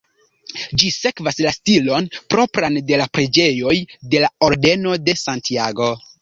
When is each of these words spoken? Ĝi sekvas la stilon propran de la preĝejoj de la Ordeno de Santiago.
Ĝi 0.83 0.87
sekvas 0.93 1.35
la 1.45 1.51
stilon 1.55 2.07
propran 2.35 2.79
de 2.87 2.99
la 3.03 3.07
preĝejoj 3.19 3.77
de 4.15 4.23
la 4.25 4.33
Ordeno 4.49 4.97
de 5.11 5.17
Santiago. 5.27 5.93